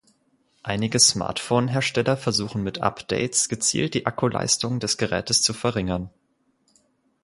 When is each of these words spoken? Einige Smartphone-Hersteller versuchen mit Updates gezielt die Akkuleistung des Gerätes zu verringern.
Einige 0.63 0.99
Smartphone-Hersteller 0.99 2.17
versuchen 2.17 2.63
mit 2.63 2.81
Updates 2.81 3.49
gezielt 3.49 3.93
die 3.93 4.07
Akkuleistung 4.07 4.79
des 4.79 4.97
Gerätes 4.97 5.43
zu 5.43 5.53
verringern. 5.53 6.09